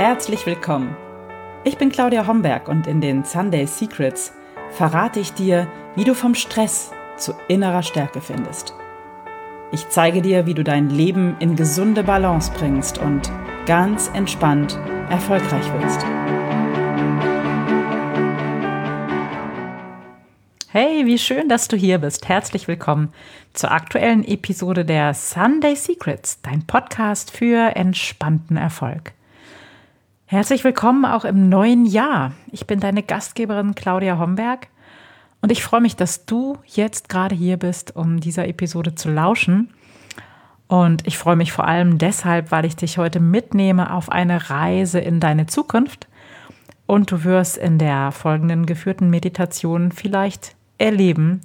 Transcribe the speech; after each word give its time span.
herzlich 0.00 0.46
willkommen. 0.46 0.96
Ich 1.62 1.76
bin 1.76 1.90
Claudia 1.90 2.26
Homberg 2.26 2.68
und 2.68 2.86
in 2.86 3.02
den 3.02 3.22
Sunday 3.22 3.66
Secrets 3.66 4.32
verrate 4.70 5.20
ich 5.20 5.34
dir, 5.34 5.70
wie 5.94 6.04
du 6.04 6.14
vom 6.14 6.34
Stress 6.34 6.90
zu 7.18 7.34
innerer 7.48 7.82
Stärke 7.82 8.22
findest. 8.22 8.72
Ich 9.72 9.90
zeige 9.90 10.22
dir, 10.22 10.46
wie 10.46 10.54
du 10.54 10.64
dein 10.64 10.88
Leben 10.88 11.36
in 11.38 11.54
gesunde 11.54 12.02
Balance 12.02 12.50
bringst 12.56 12.96
und 12.96 13.30
ganz 13.66 14.10
entspannt 14.14 14.78
erfolgreich 15.10 15.70
wirst. 15.74 16.02
Hey, 20.68 21.04
wie 21.04 21.18
schön, 21.18 21.50
dass 21.50 21.68
du 21.68 21.76
hier 21.76 21.98
bist. 21.98 22.26
Herzlich 22.26 22.68
willkommen 22.68 23.12
zur 23.52 23.70
aktuellen 23.70 24.24
Episode 24.24 24.86
der 24.86 25.12
Sunday 25.12 25.76
Secrets, 25.76 26.40
dein 26.40 26.66
Podcast 26.66 27.30
für 27.30 27.76
entspannten 27.76 28.56
Erfolg. 28.56 29.12
Herzlich 30.30 30.62
willkommen 30.62 31.06
auch 31.06 31.24
im 31.24 31.48
neuen 31.48 31.86
Jahr. 31.86 32.30
Ich 32.52 32.68
bin 32.68 32.78
deine 32.78 33.02
Gastgeberin 33.02 33.74
Claudia 33.74 34.16
Homberg 34.16 34.68
und 35.40 35.50
ich 35.50 35.64
freue 35.64 35.80
mich, 35.80 35.96
dass 35.96 36.24
du 36.24 36.56
jetzt 36.66 37.08
gerade 37.08 37.34
hier 37.34 37.56
bist, 37.56 37.96
um 37.96 38.20
dieser 38.20 38.46
Episode 38.46 38.94
zu 38.94 39.10
lauschen. 39.10 39.74
Und 40.68 41.04
ich 41.04 41.18
freue 41.18 41.34
mich 41.34 41.50
vor 41.50 41.66
allem 41.66 41.98
deshalb, 41.98 42.52
weil 42.52 42.64
ich 42.64 42.76
dich 42.76 42.96
heute 42.96 43.18
mitnehme 43.18 43.92
auf 43.92 44.08
eine 44.08 44.50
Reise 44.50 45.00
in 45.00 45.18
deine 45.18 45.48
Zukunft. 45.48 46.06
Und 46.86 47.10
du 47.10 47.24
wirst 47.24 47.56
in 47.56 47.78
der 47.78 48.12
folgenden 48.12 48.66
geführten 48.66 49.10
Meditation 49.10 49.90
vielleicht 49.90 50.54
erleben, 50.78 51.40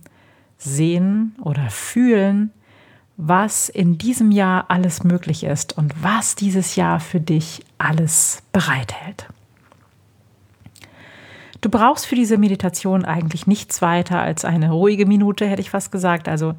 sehen 0.60 1.36
oder 1.42 1.72
fühlen, 1.72 2.52
was 3.18 3.70
in 3.70 3.98
diesem 3.98 4.32
Jahr 4.32 4.66
alles 4.70 5.04
möglich 5.04 5.44
ist 5.44 5.78
und 5.78 5.94
was 6.04 6.36
dieses 6.36 6.76
Jahr 6.76 7.00
für 7.00 7.20
dich 7.20 7.64
alles 7.78 8.44
bereithält. 8.52 9.28
Du 11.62 11.70
brauchst 11.70 12.06
für 12.06 12.16
diese 12.16 12.38
Meditation 12.38 13.06
eigentlich 13.06 13.48
nichts 13.48 13.82
weiter 13.82 14.20
als 14.20 14.46
eine 14.46 14.72
ruhige 14.72 15.06
Minute, 15.06 15.48
hätte 15.48 15.62
ich 15.62 15.72
fast 15.72 15.92
gesagt, 15.92 16.28
also 16.28 16.54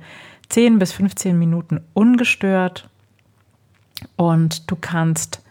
10 0.48 0.78
bis 0.78 0.92
15 0.92 1.38
Minuten 1.38 1.80
ungestört. 1.94 2.88
Und 4.16 4.70
du 4.70 4.76
kannst 4.76 5.42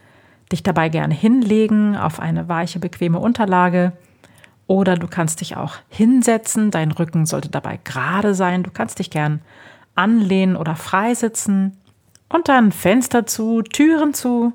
dich 0.51 0.63
dabei 0.63 0.89
gerne 0.89 1.13
hinlegen 1.13 1.95
auf 1.95 2.19
eine 2.19 2.49
weiche, 2.49 2.79
bequeme 2.79 3.19
Unterlage 3.19 3.93
oder 4.67 4.95
du 4.95 5.07
kannst 5.07 5.41
dich 5.41 5.55
auch 5.55 5.75
hinsetzen. 5.89 6.71
Dein 6.71 6.91
Rücken 6.91 7.25
sollte 7.25 7.49
dabei 7.49 7.79
gerade 7.83 8.33
sein. 8.33 8.63
Du 8.63 8.71
kannst 8.71 8.99
dich 8.99 9.09
gern 9.09 9.41
anlehnen 9.95 10.55
oder 10.55 10.75
freisitzen 10.75 11.77
und 12.29 12.47
dann 12.47 12.71
Fenster 12.71 13.25
zu, 13.25 13.61
Türen 13.61 14.13
zu 14.13 14.53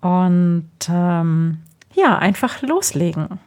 und 0.00 0.70
ähm, 0.88 1.58
ja, 1.94 2.18
einfach 2.18 2.62
loslegen. 2.62 3.38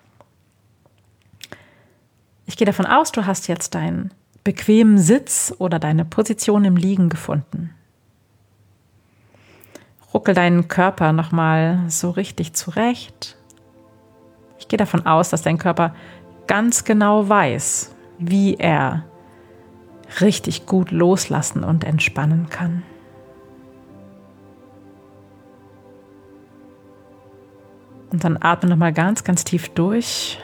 Ich 2.46 2.58
gehe 2.58 2.66
davon 2.66 2.86
aus, 2.86 3.12
du 3.12 3.26
hast 3.26 3.48
jetzt 3.48 3.76
deinen 3.76 4.12
bequemen 4.44 4.98
Sitz 4.98 5.54
oder 5.60 5.80
deine 5.80 6.06
Position 6.06 6.66
im 6.66 6.76
Liegen 6.76 7.10
gefunden. 7.10 7.74
Ruckel 10.14 10.34
deinen 10.34 10.68
Körper 10.68 11.14
nochmal 11.14 11.84
so 11.88 12.10
richtig 12.10 12.54
zurecht 12.54 13.38
ich 14.60 14.68
gehe 14.68 14.78
davon 14.78 15.06
aus, 15.06 15.30
dass 15.30 15.42
dein 15.42 15.58
Körper 15.58 15.96
ganz 16.46 16.84
genau 16.84 17.28
weiß, 17.28 17.96
wie 18.20 18.56
er 18.56 19.06
richtig 20.22 20.66
gut 20.66 20.92
loslassen 20.92 21.64
und 21.64 21.84
entspannen 21.84 22.50
kann. 22.50 22.84
Und 28.12 28.24
dann 28.24 28.38
atme 28.42 28.70
nochmal 28.70 28.94
ganz, 28.94 29.24
ganz 29.24 29.44
tief 29.44 29.70
durch. 29.70 30.40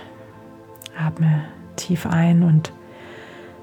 Atme 0.98 1.46
tief 1.76 2.06
ein 2.06 2.44
und 2.44 2.72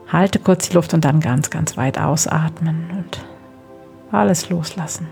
halte 0.08 0.38
kurz 0.38 0.68
die 0.68 0.74
Luft 0.74 0.92
und 0.92 1.04
dann 1.04 1.20
ganz, 1.20 1.50
ganz 1.50 1.76
weit 1.76 1.98
ausatmen 1.98 2.90
und 2.90 3.24
alles 4.10 4.50
loslassen. 4.50 5.08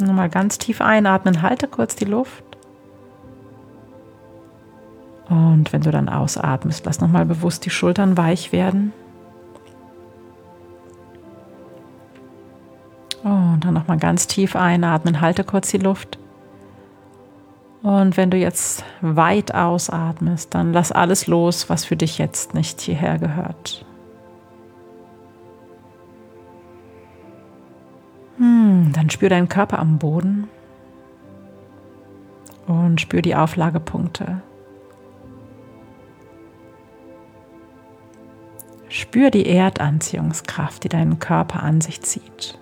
Nochmal 0.00 0.30
ganz 0.30 0.58
tief 0.58 0.80
einatmen, 0.80 1.42
halte 1.42 1.68
kurz 1.68 1.94
die 1.96 2.06
Luft 2.06 2.44
und 5.28 5.72
wenn 5.72 5.80
du 5.80 5.90
dann 5.90 6.08
ausatmest, 6.08 6.84
lass 6.84 7.00
nochmal 7.00 7.24
bewusst 7.24 7.64
die 7.64 7.70
Schultern 7.70 8.16
weich 8.16 8.52
werden. 8.52 8.92
Dann 13.62 13.74
nochmal 13.74 13.98
ganz 13.98 14.26
tief 14.26 14.56
einatmen, 14.56 15.20
halte 15.20 15.44
kurz 15.44 15.70
die 15.70 15.78
Luft. 15.78 16.18
Und 17.82 18.16
wenn 18.16 18.30
du 18.30 18.36
jetzt 18.36 18.84
weit 19.00 19.54
ausatmest, 19.54 20.52
dann 20.54 20.72
lass 20.72 20.90
alles 20.90 21.28
los, 21.28 21.70
was 21.70 21.84
für 21.84 21.96
dich 21.96 22.18
jetzt 22.18 22.54
nicht 22.54 22.80
hierher 22.80 23.18
gehört. 23.18 23.84
Hm, 28.38 28.92
dann 28.92 29.10
spür 29.10 29.28
deinen 29.28 29.48
Körper 29.48 29.78
am 29.78 29.98
Boden 29.98 30.48
und 32.66 33.00
spür 33.00 33.22
die 33.22 33.36
Auflagepunkte. 33.36 34.42
Spür 38.88 39.30
die 39.30 39.46
Erdanziehungskraft, 39.46 40.82
die 40.82 40.88
deinen 40.88 41.20
Körper 41.20 41.62
an 41.62 41.80
sich 41.80 42.02
zieht. 42.02 42.58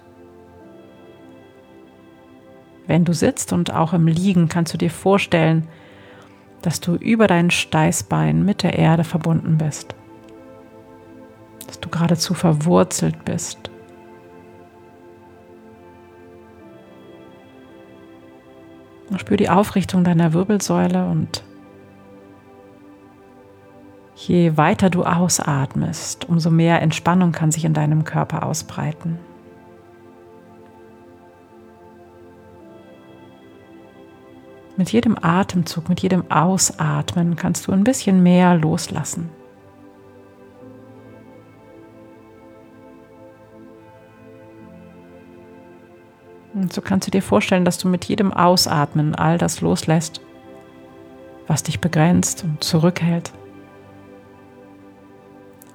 Wenn 2.91 3.05
du 3.05 3.15
sitzt 3.15 3.53
und 3.53 3.73
auch 3.73 3.93
im 3.93 4.09
Liegen, 4.09 4.49
kannst 4.49 4.75
du 4.75 4.77
dir 4.77 4.91
vorstellen, 4.91 5.69
dass 6.61 6.81
du 6.81 6.97
über 6.97 7.29
dein 7.29 7.53
Steißbein 7.53 8.45
mit 8.45 8.65
der 8.65 8.77
Erde 8.77 9.05
verbunden 9.05 9.59
bist. 9.59 9.95
Dass 11.69 11.79
du 11.79 11.89
geradezu 11.89 12.35
verwurzelt 12.35 13.25
bist. 13.25 13.71
Spür 19.19 19.37
die 19.37 19.51
Aufrichtung 19.51 20.03
deiner 20.03 20.33
Wirbelsäule 20.33 21.07
und 21.07 21.45
Je 24.17 24.57
weiter 24.57 24.91
du 24.91 25.05
ausatmest, 25.05 26.29
umso 26.29 26.51
mehr 26.51 26.83
Entspannung 26.83 27.31
kann 27.31 27.53
sich 27.53 27.65
in 27.65 27.73
deinem 27.73 28.03
Körper 28.03 28.45
ausbreiten. 28.45 29.21
Mit 34.81 34.93
jedem 34.93 35.15
Atemzug, 35.21 35.91
mit 35.91 36.01
jedem 36.01 36.31
Ausatmen 36.31 37.37
kannst 37.37 37.67
du 37.67 37.73
ein 37.73 37.85
bisschen 37.85 38.23
mehr 38.23 38.57
loslassen. 38.57 39.29
Und 46.55 46.73
so 46.73 46.81
kannst 46.81 47.07
du 47.07 47.11
dir 47.11 47.21
vorstellen, 47.21 47.67
dass 47.67 47.77
du 47.77 47.89
mit 47.89 48.07
jedem 48.07 48.33
Ausatmen 48.33 49.15
all 49.15 49.37
das 49.37 49.61
loslässt, 49.61 50.23
was 51.47 51.63
dich 51.63 51.83
begrenzt 51.83 52.45
und 52.45 52.65
zurückhält 52.65 53.35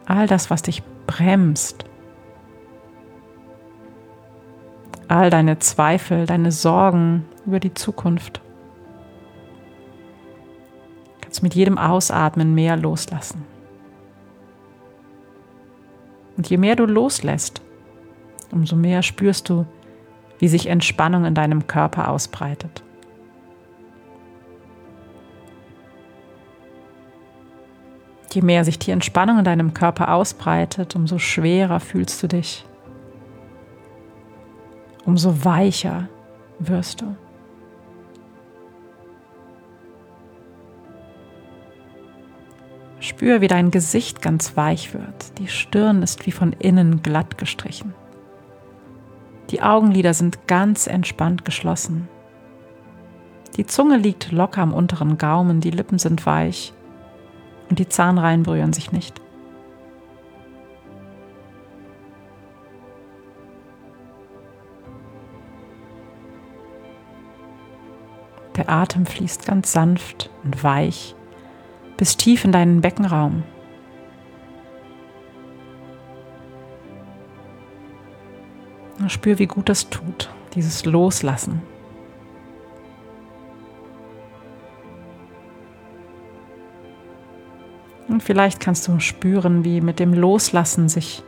all 0.07 0.25
das, 0.25 0.49
was 0.49 0.63
dich 0.63 0.81
bremst, 1.05 1.85
all 5.07 5.29
deine 5.29 5.59
Zweifel, 5.59 6.25
deine 6.25 6.51
Sorgen 6.51 7.25
über 7.45 7.59
die 7.59 7.75
Zukunft. 7.75 8.41
Kannst 11.35 11.43
mit 11.43 11.55
jedem 11.55 11.77
Ausatmen 11.77 12.55
mehr 12.55 12.77
loslassen. 12.77 13.43
Und 16.37 16.49
je 16.49 16.55
mehr 16.55 16.77
du 16.77 16.85
loslässt, 16.85 17.61
umso 18.51 18.77
mehr 18.77 19.03
spürst 19.03 19.49
du, 19.49 19.65
wie 20.39 20.47
sich 20.47 20.67
Entspannung 20.67 21.25
in 21.25 21.35
deinem 21.35 21.67
Körper 21.67 22.09
ausbreitet. 22.09 22.83
Je 28.31 28.41
mehr 28.41 28.63
sich 28.63 28.79
die 28.79 28.91
Entspannung 28.91 29.39
in 29.39 29.43
deinem 29.43 29.73
Körper 29.73 30.13
ausbreitet, 30.13 30.95
umso 30.95 31.19
schwerer 31.19 31.81
fühlst 31.81 32.23
du 32.23 32.27
dich. 32.29 32.65
Umso 35.03 35.43
weicher 35.43 36.07
wirst 36.59 37.01
du. 37.01 37.13
Spür, 43.25 43.41
wie 43.41 43.47
dein 43.47 43.71
Gesicht 43.71 44.21
ganz 44.21 44.55
weich 44.55 44.93
wird. 44.93 45.39
Die 45.39 45.47
Stirn 45.47 46.03
ist 46.03 46.27
wie 46.27 46.31
von 46.31 46.53
innen 46.53 47.01
glatt 47.01 47.39
gestrichen. 47.39 47.95
Die 49.49 49.63
Augenlider 49.63 50.13
sind 50.13 50.45
ganz 50.45 50.85
entspannt 50.85 51.43
geschlossen. 51.43 52.07
Die 53.57 53.65
Zunge 53.65 53.97
liegt 53.97 54.31
locker 54.31 54.61
am 54.61 54.75
unteren 54.75 55.17
Gaumen, 55.17 55.59
die 55.59 55.71
Lippen 55.71 55.97
sind 55.97 56.27
weich 56.27 56.71
und 57.67 57.79
die 57.79 57.89
Zahnreihen 57.89 58.43
berühren 58.43 58.73
sich 58.73 58.91
nicht. 58.91 59.19
Der 68.55 68.69
Atem 68.69 69.07
fließt 69.07 69.47
ganz 69.47 69.71
sanft 69.71 70.29
und 70.43 70.63
weich 70.63 71.14
bis 71.97 72.17
tief 72.17 72.45
in 72.45 72.51
deinen 72.51 72.81
Beckenraum. 72.81 73.43
Spür, 79.07 79.39
wie 79.39 79.45
gut 79.45 79.69
das 79.69 79.89
tut, 79.89 80.29
dieses 80.55 80.85
Loslassen. 80.85 81.61
Und 88.07 88.23
vielleicht 88.23 88.59
kannst 88.59 88.87
du 88.87 88.99
spüren, 88.99 89.63
wie 89.63 89.81
mit 89.81 89.99
dem 89.99 90.13
Loslassen 90.13 90.89
sich 90.89 91.23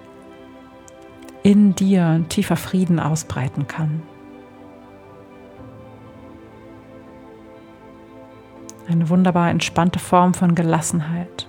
in 1.44 1.76
dir 1.76 2.06
ein 2.06 2.30
tiefer 2.30 2.56
Frieden 2.56 3.00
ausbreiten 3.00 3.68
kann. 3.68 4.02
Eine 8.90 9.10
wunderbar 9.10 9.50
entspannte 9.50 10.00
Form 10.00 10.34
von 10.34 10.56
Gelassenheit. 10.56 11.48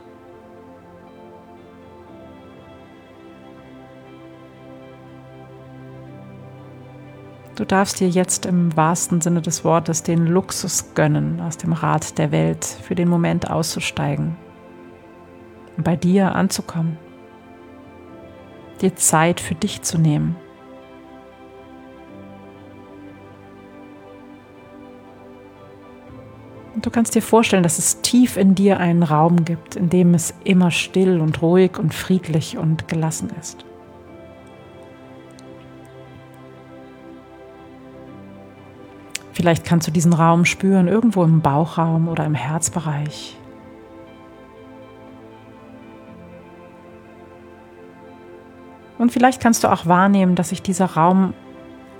Du 7.54 7.64
darfst 7.64 8.00
dir 8.00 8.08
jetzt 8.08 8.46
im 8.46 8.76
wahrsten 8.76 9.20
Sinne 9.20 9.40
des 9.40 9.64
Wortes 9.64 10.02
den 10.02 10.26
Luxus 10.26 10.94
gönnen, 10.94 11.40
aus 11.40 11.56
dem 11.56 11.72
Rad 11.72 12.18
der 12.18 12.30
Welt 12.30 12.64
für 12.64 12.94
den 12.94 13.08
Moment 13.08 13.50
auszusteigen 13.50 14.36
und 15.76 15.84
bei 15.84 15.96
dir 15.96 16.34
anzukommen, 16.34 16.98
dir 18.80 18.94
Zeit 18.94 19.40
für 19.40 19.54
dich 19.54 19.82
zu 19.82 19.98
nehmen. 19.98 20.36
Und 26.78 26.86
du 26.86 26.90
kannst 26.90 27.16
dir 27.16 27.22
vorstellen, 27.22 27.64
dass 27.64 27.80
es 27.80 28.02
tief 28.02 28.36
in 28.36 28.54
dir 28.54 28.78
einen 28.78 29.02
Raum 29.02 29.44
gibt, 29.44 29.74
in 29.74 29.90
dem 29.90 30.14
es 30.14 30.32
immer 30.44 30.70
still 30.70 31.20
und 31.20 31.42
ruhig 31.42 31.76
und 31.76 31.92
friedlich 31.92 32.56
und 32.56 32.86
gelassen 32.86 33.30
ist. 33.40 33.64
Vielleicht 39.32 39.64
kannst 39.64 39.88
du 39.88 39.90
diesen 39.90 40.12
Raum 40.12 40.44
spüren, 40.44 40.86
irgendwo 40.86 41.24
im 41.24 41.40
Bauchraum 41.40 42.06
oder 42.06 42.24
im 42.24 42.34
Herzbereich. 42.34 43.36
Und 48.98 49.10
vielleicht 49.10 49.42
kannst 49.42 49.64
du 49.64 49.68
auch 49.68 49.86
wahrnehmen, 49.86 50.36
dass 50.36 50.50
sich 50.50 50.62
dieser 50.62 50.86
Raum 50.86 51.34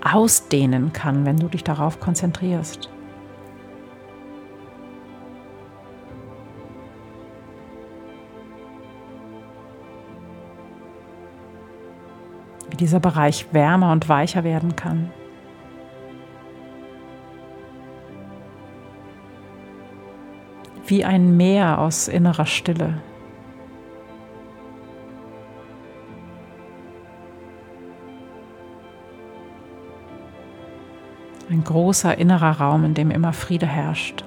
ausdehnen 0.09 0.93
kann, 0.93 1.25
wenn 1.25 1.35
du 1.35 1.49
dich 1.49 1.65
darauf 1.65 1.99
konzentrierst. 1.99 2.89
Dieser 12.79 12.99
Bereich 12.99 13.47
wärmer 13.51 13.91
und 13.91 14.09
weicher 14.09 14.43
werden 14.43 14.75
kann. 14.75 15.11
Wie 20.87 21.05
ein 21.05 21.37
Meer 21.37 21.79
aus 21.79 22.07
innerer 22.07 22.47
Stille. 22.47 22.95
Ein 31.51 31.63
großer 31.63 32.17
innerer 32.17 32.59
Raum, 32.59 32.85
in 32.85 32.93
dem 32.93 33.11
immer 33.11 33.33
Friede 33.33 33.67
herrscht. 33.67 34.23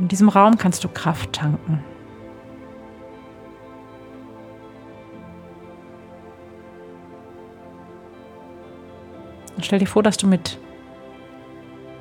In 0.00 0.08
diesem 0.08 0.28
Raum 0.28 0.58
kannst 0.58 0.82
du 0.82 0.88
Kraft 0.88 1.32
tanken. 1.32 1.84
Stell 9.64 9.78
dir 9.78 9.86
vor, 9.86 10.02
dass 10.02 10.16
du 10.16 10.26
mit 10.26 10.58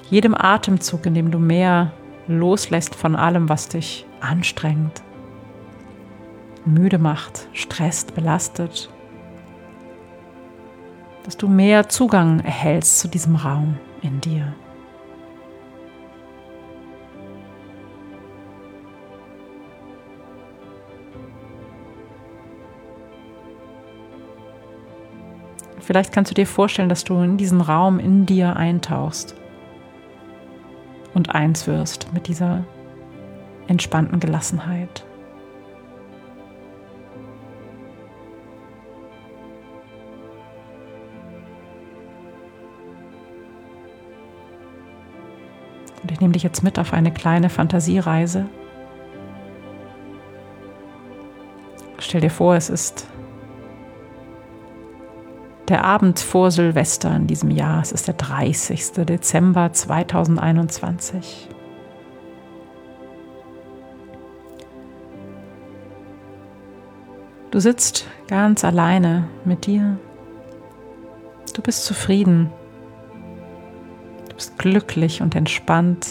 jedem 0.09 0.35
Atemzug, 0.35 1.05
in 1.05 1.13
dem 1.13 1.31
du 1.31 1.39
mehr 1.39 1.91
loslässt 2.27 2.95
von 2.95 3.15
allem, 3.15 3.49
was 3.49 3.69
dich 3.69 4.05
anstrengt, 4.21 5.01
müde 6.65 6.97
macht, 6.97 7.47
stresst, 7.53 8.15
belastet, 8.15 8.89
dass 11.23 11.37
du 11.37 11.47
mehr 11.47 11.89
Zugang 11.89 12.39
erhältst 12.41 12.99
zu 12.99 13.07
diesem 13.07 13.35
Raum 13.35 13.77
in 14.01 14.21
dir. 14.21 14.53
Vielleicht 25.83 26.13
kannst 26.13 26.31
du 26.31 26.35
dir 26.35 26.47
vorstellen, 26.47 26.87
dass 26.87 27.03
du 27.03 27.19
in 27.21 27.35
diesen 27.35 27.59
Raum 27.59 27.99
in 27.99 28.25
dir 28.25 28.55
eintauchst 28.55 29.35
und 31.13 31.35
eins 31.35 31.67
wirst 31.67 32.13
mit 32.13 32.29
dieser 32.29 32.63
entspannten 33.67 34.21
Gelassenheit. 34.21 35.05
Und 46.01 46.11
ich 46.13 46.21
nehme 46.21 46.31
dich 46.31 46.43
jetzt 46.43 46.63
mit 46.63 46.79
auf 46.79 46.93
eine 46.93 47.11
kleine 47.11 47.49
Fantasiereise. 47.49 48.45
Stell 51.99 52.21
dir 52.21 52.29
vor, 52.29 52.55
es 52.55 52.69
ist 52.69 53.07
der 55.69 55.85
Abend 55.85 56.19
vor 56.19 56.51
Silvester 56.51 57.15
in 57.15 57.27
diesem 57.27 57.51
Jahr. 57.51 57.81
Es 57.81 57.91
ist 57.91 58.07
der 58.07 58.15
30. 58.15 59.05
Dezember 59.05 59.71
2021. 59.71 61.49
Du 67.51 67.59
sitzt 67.59 68.07
ganz 68.27 68.65
alleine 68.65 69.27
mit 69.45 69.67
dir. 69.67 69.97
Du 71.53 71.61
bist 71.61 71.85
zufrieden. 71.85 72.49
Du 74.27 74.35
bist 74.35 74.57
glücklich 74.57 75.21
und 75.21 75.35
entspannt. 75.35 76.07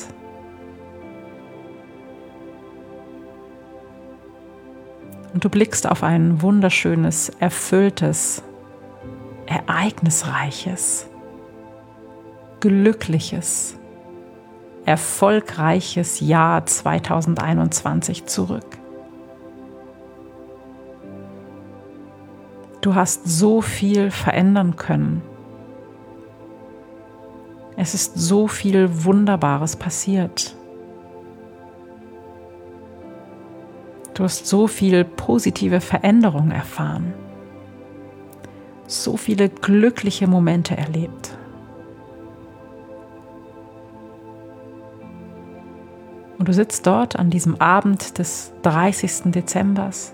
Und 5.35 5.45
du 5.45 5.49
blickst 5.49 5.91
auf 5.91 6.05
ein 6.05 6.43
wunderschönes, 6.43 7.31
erfülltes, 7.41 8.45
ereignisreiches, 9.53 11.09
glückliches, 12.61 13.77
erfolgreiches 14.87 16.21
Jahr 16.21 16.65
2021 16.65 18.25
zurück. 18.27 18.79
Du 22.81 22.95
hast 22.95 23.27
so 23.27 23.61
viel 23.61 24.11
verändern 24.11 24.77
können. 24.77 25.23
Es 27.77 27.95
ist 27.95 28.17
so 28.17 28.49
viel 28.49 29.05
Wunderbares 29.05 29.77
passiert. 29.77 30.57
Du 34.15 34.25
hast 34.25 34.47
so 34.47 34.67
viel 34.67 35.05
positive 35.05 35.81
Veränderung 35.81 36.51
erfahren 36.51 37.15
so 38.93 39.17
viele 39.17 39.49
glückliche 39.49 40.27
Momente 40.27 40.77
erlebt. 40.77 41.37
Und 46.39 46.49
du 46.49 46.53
sitzt 46.53 46.87
dort 46.87 47.17
an 47.17 47.31
diesem 47.31 47.61
Abend 47.61 48.19
des 48.19 48.53
30. 48.63 49.33
Dezembers 49.33 50.13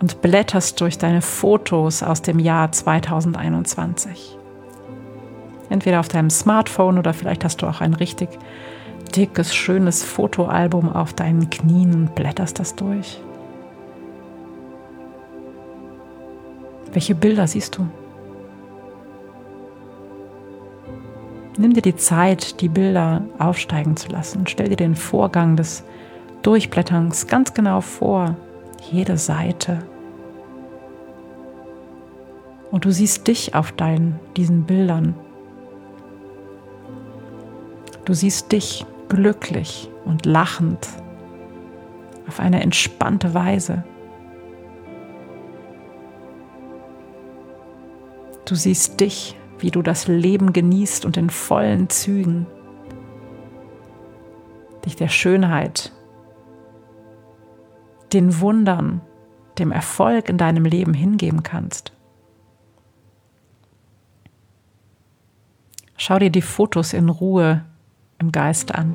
und 0.00 0.20
blätterst 0.20 0.80
durch 0.80 0.98
deine 0.98 1.22
Fotos 1.22 2.02
aus 2.02 2.22
dem 2.22 2.38
Jahr 2.38 2.72
2021. 2.72 4.36
Entweder 5.68 6.00
auf 6.00 6.08
deinem 6.08 6.30
Smartphone 6.30 6.98
oder 6.98 7.14
vielleicht 7.14 7.44
hast 7.44 7.62
du 7.62 7.66
auch 7.66 7.80
ein 7.80 7.94
richtig 7.94 8.28
dickes, 9.14 9.54
schönes 9.54 10.02
Fotoalbum 10.02 10.92
auf 10.92 11.12
deinen 11.12 11.48
Knien 11.50 11.94
und 11.94 12.14
blätterst 12.14 12.58
das 12.58 12.74
durch. 12.74 13.20
Welche 16.96 17.14
Bilder 17.14 17.46
siehst 17.46 17.76
du? 17.76 17.86
Nimm 21.58 21.74
dir 21.74 21.82
die 21.82 21.96
Zeit, 21.96 22.62
die 22.62 22.70
Bilder 22.70 23.20
aufsteigen 23.38 23.98
zu 23.98 24.08
lassen. 24.08 24.46
Stell 24.46 24.70
dir 24.70 24.76
den 24.76 24.94
Vorgang 24.94 25.56
des 25.56 25.84
Durchblätterns 26.40 27.26
ganz 27.26 27.52
genau 27.52 27.82
vor, 27.82 28.34
jede 28.90 29.18
Seite. 29.18 29.80
Und 32.70 32.86
du 32.86 32.90
siehst 32.90 33.26
dich 33.26 33.54
auf 33.54 33.72
deinen, 33.72 34.18
diesen 34.34 34.64
Bildern. 34.64 35.14
Du 38.06 38.14
siehst 38.14 38.52
dich 38.52 38.86
glücklich 39.10 39.90
und 40.06 40.24
lachend 40.24 40.88
auf 42.26 42.40
eine 42.40 42.62
entspannte 42.62 43.34
Weise. 43.34 43.84
Du 48.46 48.54
siehst 48.54 49.00
dich, 49.00 49.36
wie 49.58 49.70
du 49.70 49.82
das 49.82 50.06
Leben 50.06 50.52
genießt 50.52 51.04
und 51.04 51.16
in 51.16 51.30
vollen 51.30 51.90
Zügen 51.90 52.46
dich 54.84 54.94
der 54.94 55.08
Schönheit, 55.08 55.92
den 58.12 58.40
Wundern, 58.40 59.00
dem 59.58 59.72
Erfolg 59.72 60.28
in 60.28 60.38
deinem 60.38 60.64
Leben 60.64 60.94
hingeben 60.94 61.42
kannst. 61.42 61.92
Schau 65.96 66.20
dir 66.20 66.30
die 66.30 66.42
Fotos 66.42 66.92
in 66.92 67.08
Ruhe 67.08 67.64
im 68.20 68.30
Geist 68.30 68.72
an. 68.72 68.94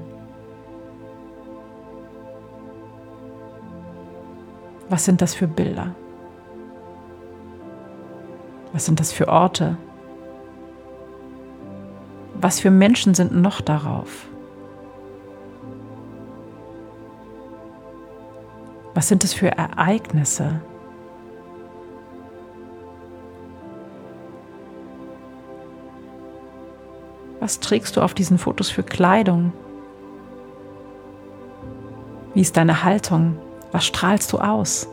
Was 4.87 5.03
sind 5.03 5.21
das 5.21 5.35
für 5.35 5.47
Bilder? 5.47 5.93
Was 8.73 8.85
sind 8.85 8.99
das 8.99 9.11
für 9.11 9.27
Orte? 9.27 9.77
Was 12.35 12.59
für 12.59 12.71
Menschen 12.71 13.13
sind 13.13 13.33
noch 13.33 13.61
darauf? 13.61 14.27
Was 18.93 19.07
sind 19.07 19.23
es 19.23 19.33
für 19.33 19.47
Ereignisse? 19.47 20.61
Was 27.39 27.59
trägst 27.59 27.97
du 27.97 28.01
auf 28.01 28.13
diesen 28.13 28.37
Fotos 28.37 28.69
für 28.69 28.83
Kleidung? 28.83 29.51
Wie 32.33 32.41
ist 32.41 32.55
deine 32.55 32.83
Haltung? 32.83 33.37
Was 33.71 33.85
strahlst 33.85 34.31
du 34.31 34.37
aus? 34.37 34.87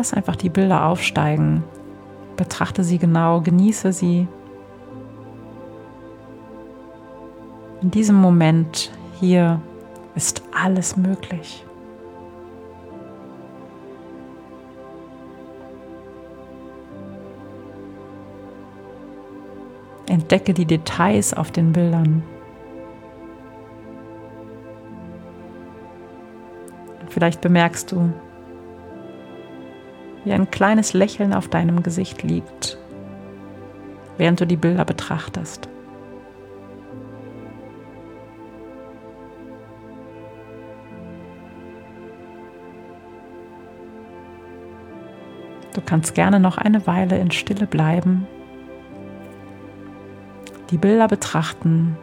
Lass 0.00 0.14
einfach 0.14 0.36
die 0.36 0.48
Bilder 0.48 0.86
aufsteigen. 0.86 1.62
Betrachte 2.38 2.84
sie 2.84 2.96
genau, 2.96 3.42
genieße 3.42 3.92
sie. 3.92 4.26
In 7.82 7.90
diesem 7.90 8.16
Moment 8.16 8.92
hier 9.20 9.60
ist 10.14 10.42
alles 10.58 10.96
möglich. 10.96 11.66
Entdecke 20.06 20.54
die 20.54 20.64
Details 20.64 21.34
auf 21.34 21.50
den 21.50 21.72
Bildern. 21.74 22.22
Vielleicht 27.10 27.42
bemerkst 27.42 27.92
du, 27.92 28.10
wie 30.24 30.32
ein 30.32 30.50
kleines 30.50 30.92
Lächeln 30.92 31.32
auf 31.32 31.48
deinem 31.48 31.82
Gesicht 31.82 32.22
liegt, 32.22 32.78
während 34.18 34.40
du 34.40 34.46
die 34.46 34.56
Bilder 34.56 34.84
betrachtest. 34.84 35.68
Du 45.74 45.80
kannst 45.80 46.14
gerne 46.14 46.40
noch 46.40 46.58
eine 46.58 46.86
Weile 46.86 47.18
in 47.18 47.30
Stille 47.30 47.66
bleiben 47.66 48.26
die 50.70 50.78
Bilder 50.78 51.08
betrachten 51.08 51.96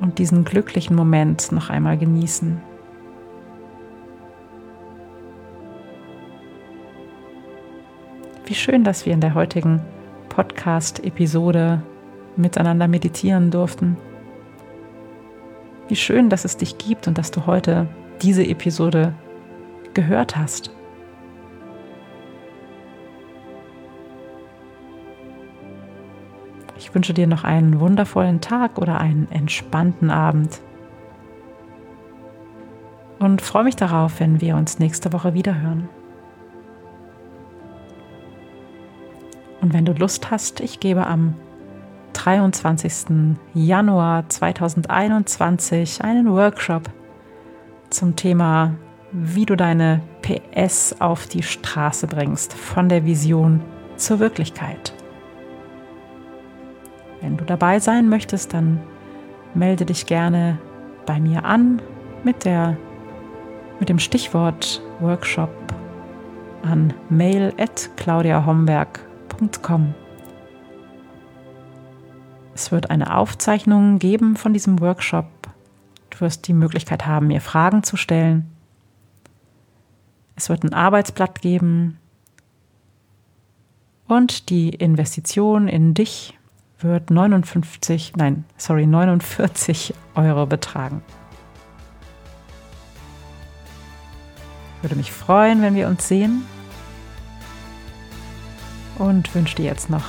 und 0.00 0.18
diesen 0.18 0.44
glücklichen 0.44 0.96
Moment 0.96 1.52
noch 1.52 1.70
einmal 1.70 1.96
genießen. 1.98 2.60
Wie 8.50 8.56
schön, 8.56 8.82
dass 8.82 9.06
wir 9.06 9.12
in 9.12 9.20
der 9.20 9.34
heutigen 9.34 9.80
Podcast-Episode 10.28 11.84
miteinander 12.34 12.88
meditieren 12.88 13.52
durften. 13.52 13.96
Wie 15.86 15.94
schön, 15.94 16.28
dass 16.30 16.44
es 16.44 16.56
dich 16.56 16.76
gibt 16.76 17.06
und 17.06 17.16
dass 17.16 17.30
du 17.30 17.46
heute 17.46 17.86
diese 18.22 18.44
Episode 18.44 19.14
gehört 19.94 20.36
hast. 20.36 20.72
Ich 26.76 26.92
wünsche 26.92 27.14
dir 27.14 27.28
noch 27.28 27.44
einen 27.44 27.78
wundervollen 27.78 28.40
Tag 28.40 28.78
oder 28.78 28.98
einen 28.98 29.30
entspannten 29.30 30.10
Abend. 30.10 30.60
Und 33.20 33.42
freue 33.42 33.62
mich 33.62 33.76
darauf, 33.76 34.18
wenn 34.18 34.40
wir 34.40 34.56
uns 34.56 34.80
nächste 34.80 35.12
Woche 35.12 35.34
wiederhören. 35.34 35.88
Und 39.60 39.74
wenn 39.74 39.84
du 39.84 39.92
Lust 39.92 40.30
hast, 40.30 40.60
ich 40.60 40.80
gebe 40.80 41.06
am 41.06 41.34
23. 42.14 43.36
Januar 43.54 44.28
2021 44.28 46.02
einen 46.02 46.32
Workshop 46.32 46.90
zum 47.90 48.16
Thema, 48.16 48.74
wie 49.12 49.46
du 49.46 49.56
deine 49.56 50.00
PS 50.22 50.96
auf 51.00 51.26
die 51.26 51.42
Straße 51.42 52.06
bringst, 52.06 52.52
von 52.52 52.88
der 52.88 53.04
Vision 53.04 53.60
zur 53.96 54.18
Wirklichkeit. 54.18 54.94
Wenn 57.20 57.36
du 57.36 57.44
dabei 57.44 57.80
sein 57.80 58.08
möchtest, 58.08 58.54
dann 58.54 58.80
melde 59.54 59.84
dich 59.84 60.06
gerne 60.06 60.58
bei 61.06 61.20
mir 61.20 61.44
an 61.44 61.82
mit, 62.24 62.44
der, 62.44 62.76
mit 63.78 63.88
dem 63.88 63.98
Stichwort 63.98 64.80
Workshop 65.00 65.50
an 66.62 66.94
mail 67.08 67.52
at 67.58 67.90
claudiahomberg.com. 67.96 69.09
Es 72.54 72.70
wird 72.70 72.90
eine 72.90 73.16
Aufzeichnung 73.16 73.98
geben 73.98 74.36
von 74.36 74.52
diesem 74.52 74.80
Workshop. 74.80 75.26
Du 76.10 76.20
wirst 76.20 76.46
die 76.46 76.52
Möglichkeit 76.52 77.06
haben, 77.06 77.28
mir 77.28 77.40
Fragen 77.40 77.82
zu 77.82 77.96
stellen. 77.96 78.50
Es 80.36 80.48
wird 80.48 80.62
ein 80.62 80.74
Arbeitsblatt 80.74 81.40
geben 81.40 81.98
und 84.06 84.50
die 84.50 84.70
Investition 84.70 85.68
in 85.68 85.94
dich 85.94 86.38
wird 86.78 87.10
59, 87.10 88.14
nein, 88.16 88.44
sorry, 88.56 88.86
49 88.86 89.94
Euro 90.14 90.46
betragen. 90.46 91.02
Würde 94.82 94.96
mich 94.96 95.12
freuen, 95.12 95.62
wenn 95.62 95.74
wir 95.74 95.88
uns 95.88 96.08
sehen 96.08 96.44
und 99.00 99.34
wünsche 99.34 99.56
dir 99.56 99.64
jetzt 99.64 99.90
noch 99.90 100.04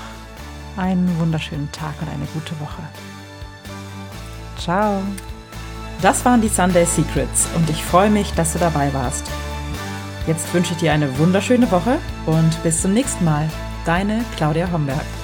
einen 0.77 1.17
wunderschönen 1.19 1.71
Tag 1.71 1.93
und 2.01 2.09
eine 2.09 2.25
gute 2.33 2.59
Woche. 2.59 2.83
Ciao. 4.59 5.01
Das 6.01 6.23
waren 6.25 6.41
die 6.41 6.47
Sunday 6.47 6.85
Secrets 6.85 7.47
und 7.55 7.69
ich 7.69 7.83
freue 7.83 8.09
mich, 8.09 8.31
dass 8.33 8.53
du 8.53 8.59
dabei 8.59 8.93
warst. 8.93 9.25
Jetzt 10.27 10.53
wünsche 10.53 10.73
ich 10.73 10.79
dir 10.79 10.93
eine 10.93 11.17
wunderschöne 11.17 11.71
Woche 11.71 11.97
und 12.25 12.63
bis 12.63 12.81
zum 12.81 12.93
nächsten 12.93 13.25
Mal. 13.25 13.49
Deine 13.85 14.23
Claudia 14.35 14.71
Homberg. 14.71 15.20